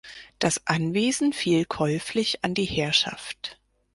Das 0.39 0.65
Anwesen 0.65 1.31
fiel 1.31 1.63
käuflich 1.65 2.43
an 2.43 2.55
die 2.55 2.65
Herrschaft. 2.65 3.59